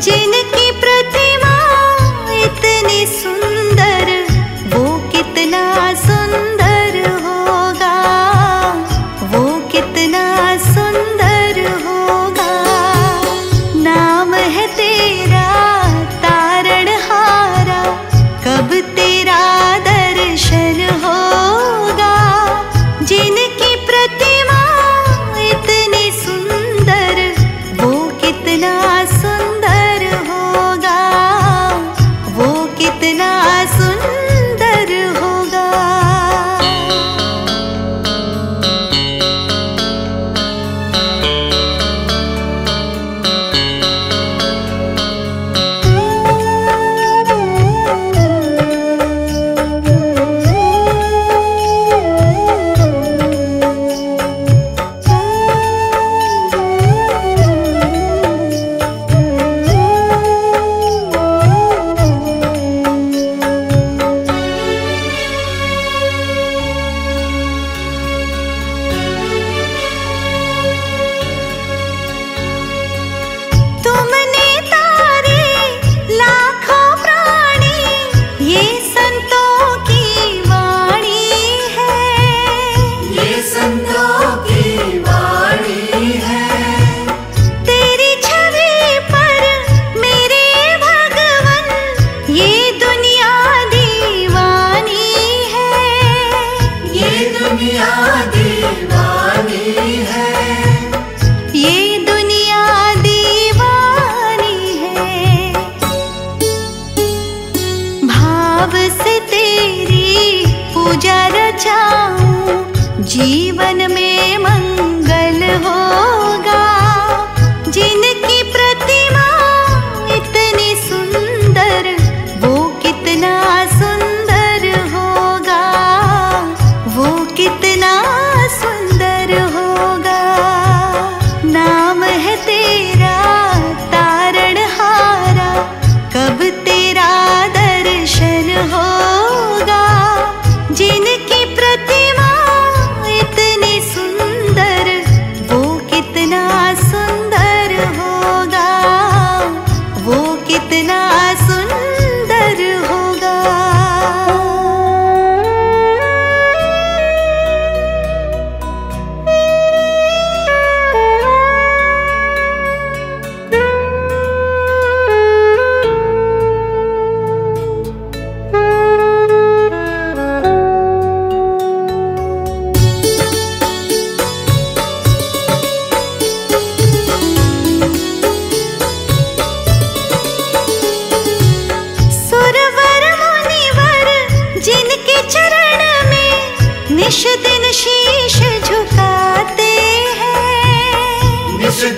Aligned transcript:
incinin 0.00 0.39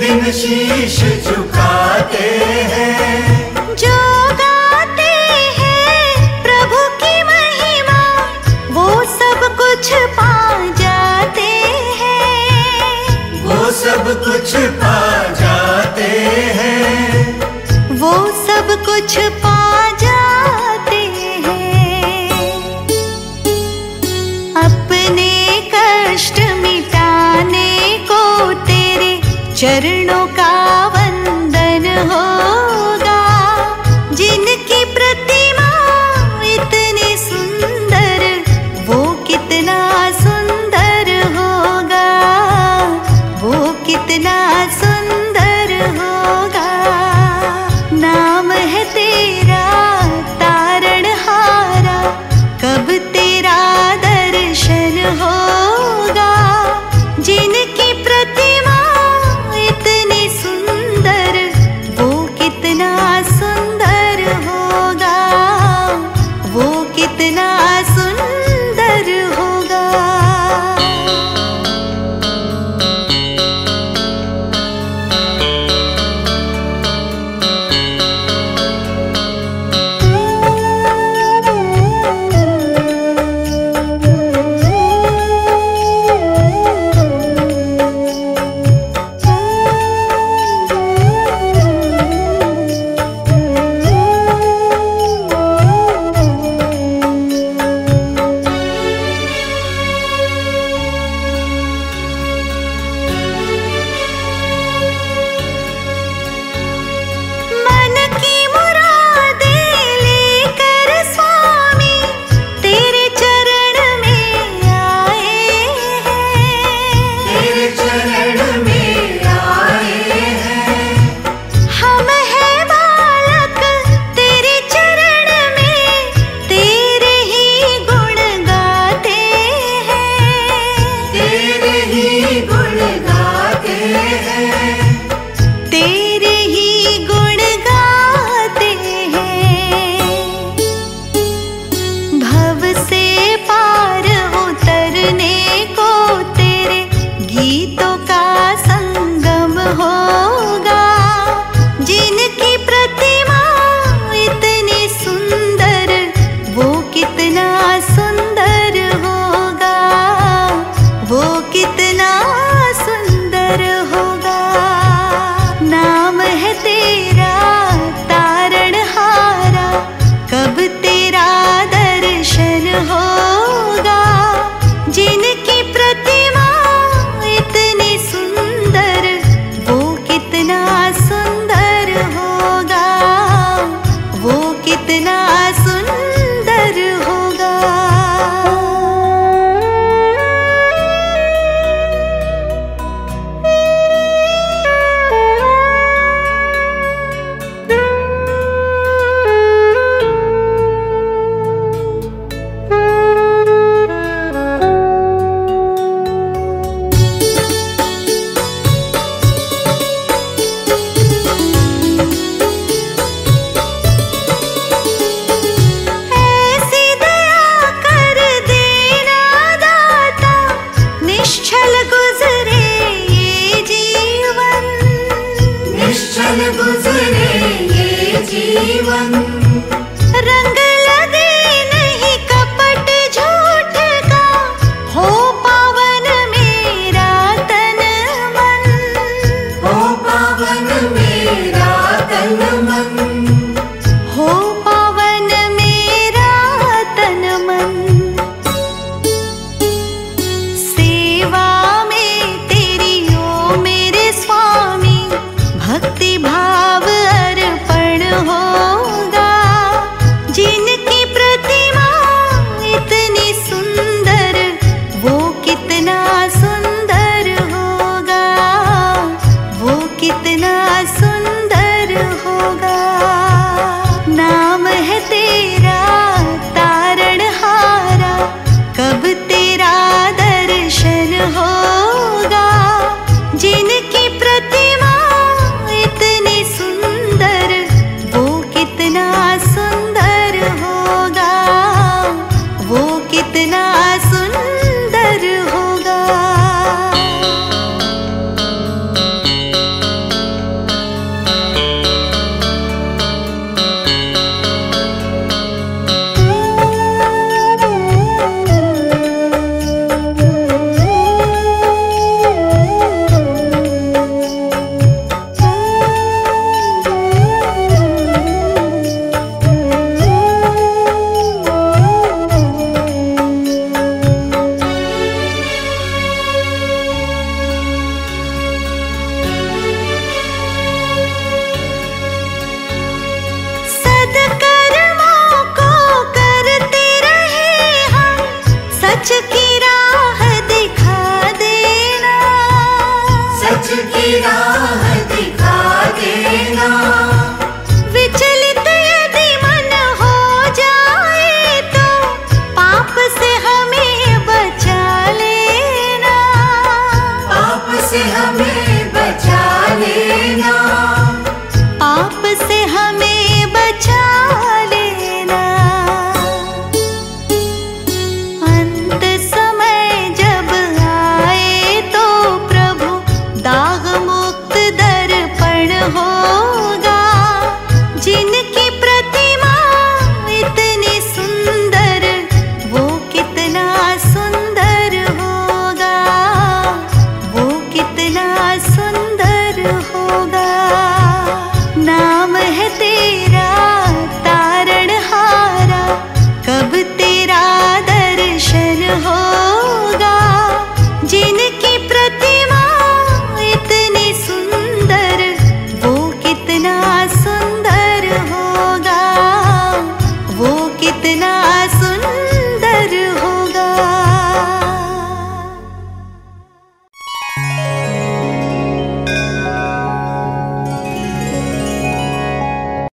दिन 0.03 0.25
शीश 0.33 0.97
झुकाते 1.25 2.29
हैं। 2.73 3.77
जो 3.77 4.12